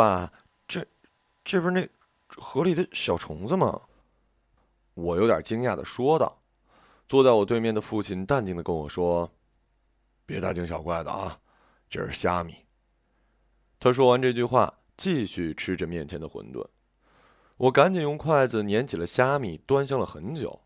[0.00, 0.32] 爸，
[0.66, 0.82] 这
[1.44, 1.86] 这不是那
[2.28, 3.78] 河里的小虫子吗？
[4.94, 6.38] 我有点惊讶的说道。
[7.06, 9.30] 坐在我对面的父亲淡定的跟我说
[10.24, 11.38] ：“别大惊小怪的啊，
[11.90, 12.64] 这是虾米。”
[13.78, 16.66] 他说完这句话，继续吃着面前的馄饨。
[17.58, 20.62] 我赶紧用筷子捻起了虾米，端详了很久。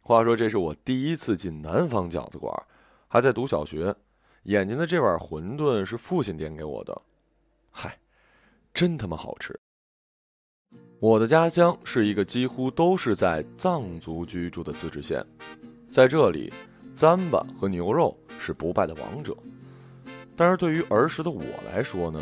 [0.00, 2.52] 话说，这是我第一次进南方饺子馆，
[3.06, 3.94] 还在读小学。
[4.44, 7.02] 眼前的这碗馄饨是父亲点给我的，
[7.70, 7.98] 嗨，
[8.76, 9.58] 真他妈好吃！
[11.00, 15.24] 我的家乡是一个几乎都是在藏族居住的自治县，
[15.88, 16.52] 在这里，
[16.94, 19.34] 糌粑和牛肉是不败的王者。
[20.36, 22.20] 但是对于儿时的我来说呢，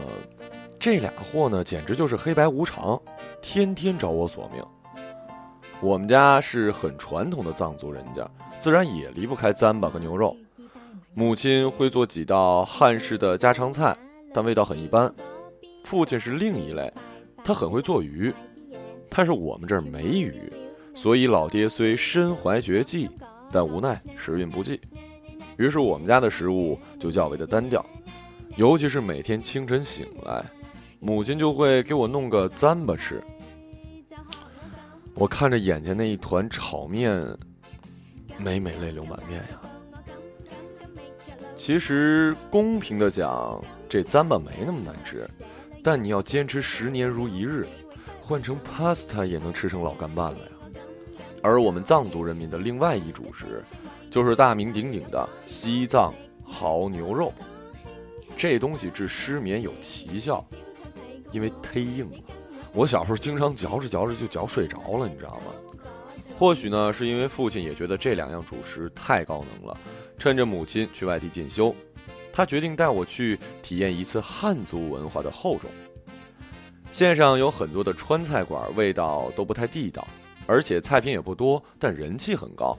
[0.79, 3.03] 这俩货呢简直就是黑白无常，
[3.43, 4.65] 天天找我索命。
[5.81, 8.25] 我们家是很传统的藏族人家，
[8.61, 10.37] 自然也离不开糌粑和牛肉。
[11.15, 13.97] 母亲会做几道汉式的家常菜，
[14.33, 15.13] 但味道很一般。
[15.85, 16.93] 父亲是另一类，
[17.45, 18.35] 他很会做鱼，
[19.09, 20.53] 但是我们这儿没鱼，
[20.95, 23.09] 所以老爹虽身怀绝技，
[23.53, 24.81] 但无奈时运不济。
[25.57, 27.85] 于是我们家的食物就较为的单调，
[28.57, 30.45] 尤其是每天清晨醒来，
[30.99, 33.23] 母亲就会给我弄个糌粑吃。
[35.15, 37.25] 我看着眼前那一团炒面，
[38.39, 39.61] 每每泪流满面呀。
[41.55, 45.29] 其实公平的讲，这糌粑没那么难吃，
[45.85, 47.67] 但你要坚持十年如一日，
[48.19, 50.81] 换成 pasta 也能吃成老干拌了呀。
[51.43, 53.63] 而我们藏族人民的另外一主食，
[54.11, 57.31] 就是大名鼎鼎的西藏牦牛肉。
[58.35, 60.43] 这东西治失眠有奇效，
[61.31, 62.19] 因为忒硬了。
[62.73, 65.53] 我小时候经常嚼着嚼着就嚼睡着了，你知道吗？
[66.39, 69.79] 或许呢，是因为父亲也觉得这两样主食太高能了。
[70.19, 71.77] 趁着母亲去外地进修，
[72.37, 75.71] 他决定带我去体验一次汉族文化的厚重。
[76.91, 80.05] 县上有很多的川菜馆，味道都不太地道，
[80.45, 82.77] 而且菜品也不多，但人气很高。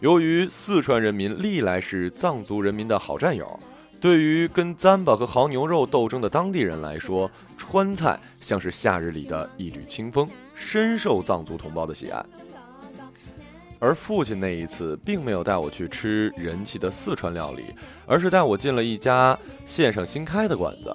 [0.00, 3.58] 由于四川人民历来是藏族人民的好战友，
[3.98, 12.22] 对于跟糌粑和牦牛肉斗争的当地人来说，川菜像是夏日里的一缕清风，深受藏族同胞的喜爱。
[13.86, 17.72] 而父亲那一次并没有带我去吃人气的四川料理，
[18.04, 20.92] 而是带我进了一家县上新开的馆子。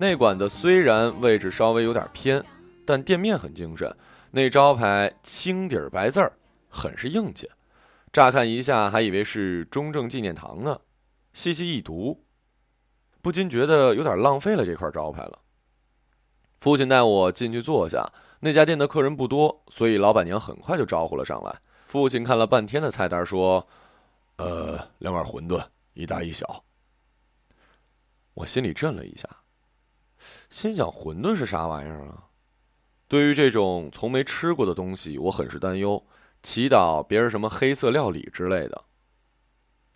[0.00, 2.42] 那馆子虽然位置稍微有点偏，
[2.86, 3.94] 但店面很精神。
[4.30, 6.32] 那招牌青底儿白字儿，
[6.70, 7.46] 很是硬气。
[8.10, 10.80] 乍看一下还以为是中正纪念堂呢，
[11.34, 12.24] 细细一读，
[13.20, 15.40] 不禁觉得有点浪费了这块招牌了。
[16.58, 21.54] 父亲带我进去坐下，那家店的客人不多，所以老板娘很快就招呼了上来。
[21.94, 23.68] 父亲看了半天的菜单，说
[24.38, 26.64] ：“呃，两碗馄饨，一大一小。”
[28.34, 29.28] 我心里震了一下，
[30.50, 32.24] 心想：“馄饨是啥玩意儿啊？”
[33.06, 36.04] 对于这种从没吃过的东西，我很是担忧，
[36.42, 38.86] 祈祷别是什么黑色料理之类的。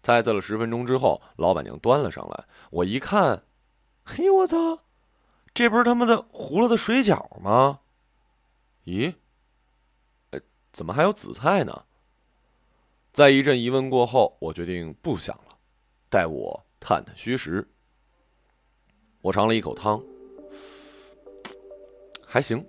[0.01, 3.43] 猜测了十分钟之后，老板娘端了上来，我一看，
[4.05, 4.85] 嘿，我操，
[5.53, 7.81] 这不是他妈的糊了的水饺吗？
[8.85, 9.17] 咦，
[10.73, 11.87] 怎么还有紫菜呢？
[13.13, 15.57] 在一阵疑问过后，我决定不想了，
[16.09, 17.67] 待我探探虚实。
[19.21, 20.01] 我尝了一口汤，
[22.25, 22.65] 还行，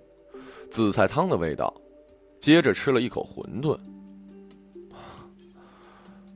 [0.72, 1.74] 紫菜汤的味道。
[2.40, 3.78] 接着吃了一口馄饨，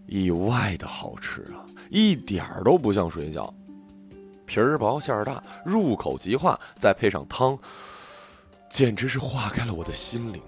[0.06, 3.50] 意外的好吃啊，一点儿都不像水饺，
[4.46, 7.58] 皮儿薄馅儿大，入口即化，再配上汤，
[8.70, 10.42] 简直是化开了我的心灵。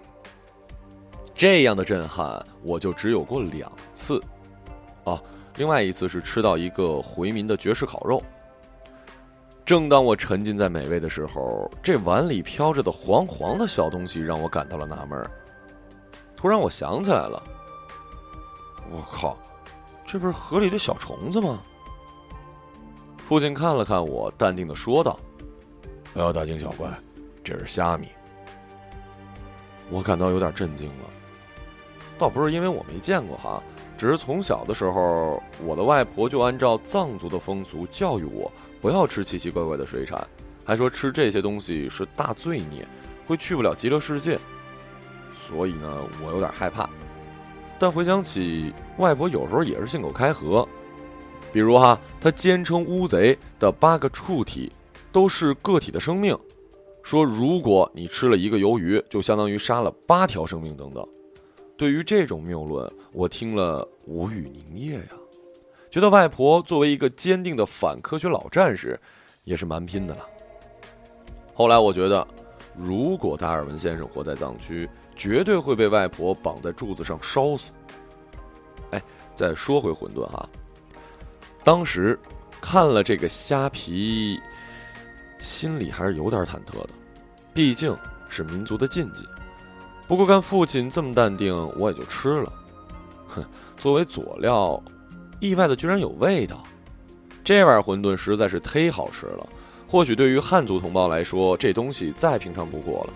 [1.35, 4.21] 这样的震撼，我就只有过两次，
[5.03, 5.21] 啊，
[5.57, 8.23] 另外一次是吃到一个回民的绝世烤肉。
[9.65, 15.29] 正当我沉浸在美味的时候，这碗里飘着的黄黄的小东西让我感到了纳闷。
[16.37, 17.43] 突然我想起来了，
[18.89, 19.37] 我靠，
[20.05, 21.61] 这不是河里的小虫子吗？
[23.17, 25.19] 父亲看了看我，淡定的说道
[26.13, 26.87] ：“不要大惊小怪，
[27.43, 28.07] 这是虾米。”
[29.89, 31.09] 我感到有点震惊了。
[32.17, 33.61] 倒不是因为我没见过哈，
[33.97, 38.51] 只是从小的时候，我的外婆就按照藏族的风俗教育我，
[38.81, 40.25] 不要吃奇奇怪怪的水产，
[40.63, 42.87] 还说吃这些东西是大罪孽，
[43.25, 44.39] 会去不了极乐世界。
[45.37, 46.89] 所以呢，我有点害怕。
[47.77, 50.65] 但回想起外婆有时候也是信口开河，
[51.51, 54.71] 比如哈，她坚称乌贼的八个触体
[55.11, 56.37] 都是个体的生命，
[57.03, 61.05] 说如果你吃了一个鱿鱼，就相当于杀了八条生命等等。
[61.77, 65.17] 对于这种谬论，我听了无语凝噎呀，
[65.89, 68.99] 觉得外婆作为一个坚定的反科学老战士，
[69.43, 70.25] 也是蛮拼的了。
[71.53, 72.25] 后来我觉得，
[72.77, 77.71] 如果达尔文先生活在藏区，绝对会被外婆绑在柱子上烧死。
[78.91, 79.01] 哎，
[79.33, 80.47] 再说回馄饨哈，
[81.63, 82.17] 当时
[82.61, 84.39] 看了这个虾皮，
[85.39, 86.89] 心里还是有点忐忑的，
[87.53, 87.97] 毕竟
[88.29, 89.25] 是民族的禁忌。
[90.07, 92.53] 不过看父亲这么淡定，我也就吃了。
[93.27, 93.43] 哼，
[93.77, 94.81] 作为佐料，
[95.39, 96.63] 意外的居然有味道。
[97.43, 99.47] 这碗馄饨实在是忒好吃了。
[99.87, 103.13] 或许对于汉族同胞来说，这东西再平常不过了，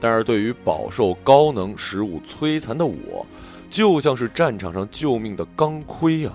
[0.00, 3.26] 但是对于饱受高能食物摧残的我，
[3.70, 6.32] 就像是战场上救命的钢盔啊！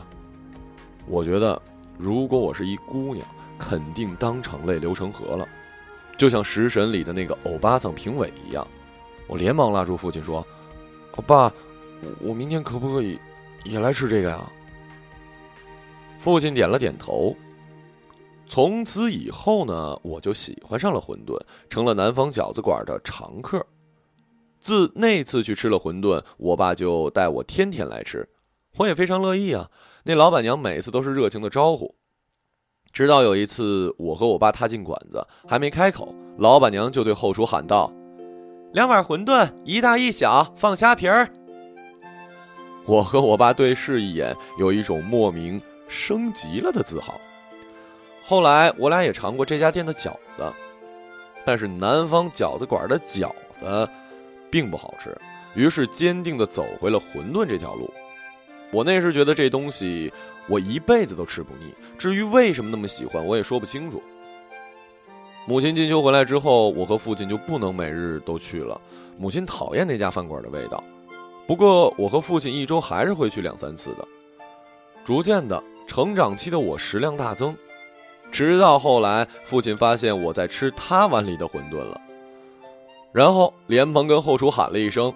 [1.06, 1.62] 我觉得，
[1.98, 3.25] 如果我是一姑娘，
[3.57, 5.48] 肯定当场泪流成河了，
[6.18, 8.68] 就像《食神》里的那个欧巴桑评委一样。
[9.28, 10.46] 我连忙拉住父亲说
[11.28, 11.52] ：“爸，
[12.22, 13.20] 我明天可不可以
[13.64, 14.52] 也来吃这个呀？”
[16.20, 17.36] 父亲点了点头。
[18.48, 21.38] 从此以后呢，我就喜欢上了馄饨，
[21.70, 23.66] 成了南方饺子馆的常客。
[24.62, 28.28] 自那次去吃了馄饨，我爸就带我天天来吃，
[28.78, 29.70] 我也非常乐意啊。
[30.04, 31.94] 那老板娘每次都是热情的招呼。
[32.94, 37.92] 直到有一次，我和我爸踏进馆子，还没开口，老板娘就对后厨喊道
[38.78, 41.28] ：“两碗馄饨，一大一小，放虾皮儿。”
[42.86, 45.60] 我和我爸对视一眼，有一种莫名
[45.90, 47.20] 升级了的自豪。
[48.28, 50.44] 后来我俩也尝过这家店的饺子，
[51.44, 53.90] 但是南方饺子馆的饺子
[54.52, 55.18] 并不好吃，
[55.56, 57.92] 于是坚定地走回了馄饨这条路。
[58.70, 60.14] 我那时觉得这东西
[60.48, 64.04] 我一辈子都吃不腻，至于为什么那么喜欢，我也说不清楚。
[65.48, 68.80] 母亲进修回来之后，我和父亲就不能每日都去了，
[69.18, 70.84] 母亲讨厌那家饭馆的味道。
[71.48, 74.06] 不过我和父亲一周还是会去两三次的。
[75.06, 77.56] 逐渐的，成长期的我食量大增。
[78.30, 82.02] 直到后来，父亲发现我在吃他碗里的馄饨了，
[83.14, 85.14] 然后连忙跟后厨喊了一声：“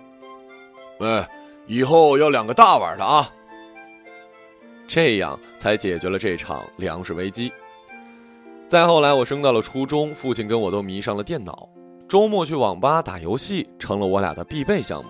[1.00, 1.26] 喂，
[1.68, 3.30] 以后要两个大碗的啊！”
[4.88, 7.52] 这样才解决了这场粮食危机。
[8.72, 11.68] 再后来，我升到了初中，父亲跟我都迷上了电脑，
[12.08, 15.10] 周末去网吧打游戏成了我俩的必备项目。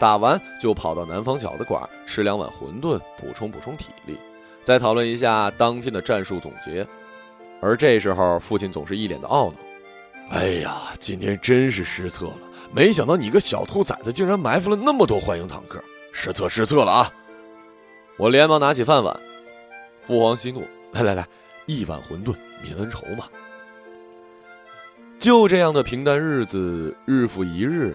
[0.00, 4.16] 打完就跑到南方饺子馆吃两碗馄饨，补充补充体力，
[4.64, 6.84] 再讨论一下当天的战术总结。
[7.60, 9.54] 而这时候，父亲总是一脸的懊恼
[10.32, 12.34] ：“哎呀，今天真是失策了！
[12.74, 15.80] 没想到你个小兔崽子竟然埋伏了那么多欢迎坦克，
[16.12, 17.12] 失策失策了啊！”
[18.18, 19.16] 我连忙拿起饭碗，
[20.02, 21.24] 父皇息怒：“来来来，
[21.78, 22.34] 一碗馄饨
[22.64, 23.28] 泯恩仇嘛！”
[25.20, 27.94] 就这样的平淡日子，日复一日，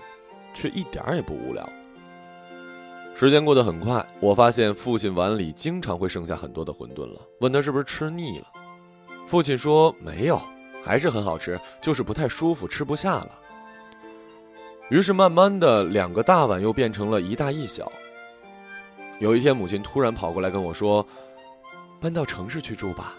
[0.53, 1.67] 却一点也不无聊。
[3.17, 8.45] 时间过得很快，我发现父亲碗里经常会剩下很多的馄饨了，问他是不是吃腻了。
[9.27, 10.41] 父亲说：“没有，
[10.85, 13.31] 还是很好吃，就是不太舒服，吃不下了。”
[14.89, 17.91] 于是慢慢的，两个大碗又变成了一大一小。
[19.19, 21.05] 有一天，母亲突然跑过来跟我说
[21.99, 23.15] ：“搬到城市去住吧。”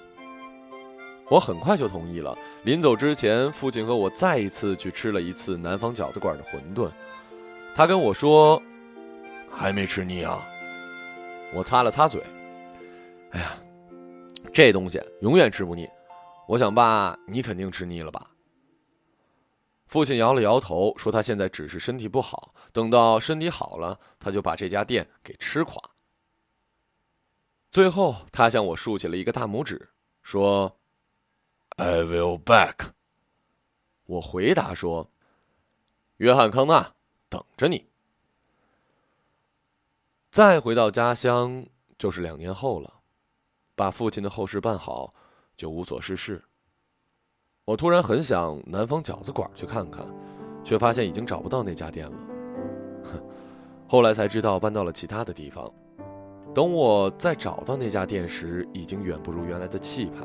[1.31, 2.37] 我很快就同意了。
[2.65, 6.91] 临走之前，父亲和我再一次去吃了一次南方饺子馆的馄饨。
[7.77, 8.61] 他跟我说
[9.51, 10.43] ：“还没吃腻啊？”
[11.55, 12.23] 我擦了擦嘴
[13.33, 13.59] ：“哎呀，
[14.53, 15.89] 这东西永远吃不腻。”
[16.49, 18.31] 我想，爸，你肯定吃腻了吧？
[19.87, 25.75] 父亲摇了摇头，说：“他现在只是身体不好，等到身体好了，他就把这家店给吃垮。”
[27.71, 29.91] 最后，他向我竖起了一个大拇指，
[30.23, 30.78] 说
[31.79, 32.91] ：“I will back。”
[34.05, 35.11] 我回答说
[36.19, 36.95] ：“约翰康纳，
[37.29, 37.87] 等着你。”
[40.31, 41.67] 再回到家乡，
[41.99, 43.01] 就是两年后了，
[43.75, 45.15] 把父亲的后事办好。
[45.57, 46.41] 就无所事事。
[47.65, 50.07] 我突然很想南方饺子馆去看看，
[50.63, 52.17] 却发现已经找不到那家店了。
[53.03, 53.21] 哼
[53.91, 55.69] 后来才知道搬到了其他的地方。
[56.55, 60.25] 等我再找到那家店时，已经远不如原来的气派。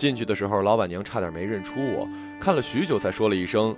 [0.00, 2.08] 进去的时候，老板娘差点没认出我，
[2.40, 3.76] 看了许久才说了一声：“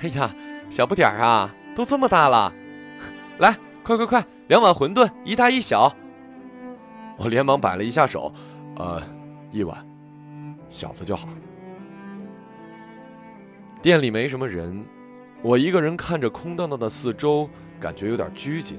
[0.00, 0.34] 哎呀，
[0.70, 2.50] 小不点儿啊，都这么大了，
[3.38, 5.94] 来，快快快，两碗馄饨，一大一小。”
[7.18, 8.32] 我连忙摆了一下手，
[8.76, 9.02] 呃。
[9.52, 9.86] 一碗，
[10.68, 11.28] 小的就好。
[13.80, 14.84] 店里没什么人，
[15.40, 17.48] 我一个人看着空荡荡的四周，
[17.80, 18.78] 感觉有点拘谨。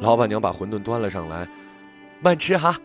[0.00, 1.48] 老板娘把馄饨端了上来，
[2.20, 2.78] 慢吃哈。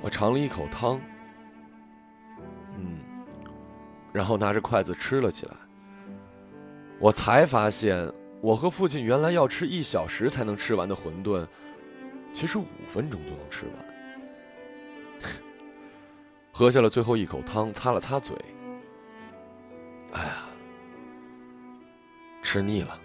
[0.00, 1.00] 我尝了一口汤，
[2.76, 3.00] 嗯，
[4.12, 5.52] 然后拿着筷子吃了起来。
[7.00, 11.46] 我才发现，我和父亲原来要吃一小时才能吃完的馄饨，
[12.32, 13.74] 其实五分钟就能吃完。
[16.52, 18.36] 喝下了最后一口汤，擦了擦嘴，
[20.12, 20.44] 哎呀，
[22.42, 22.98] 吃腻了。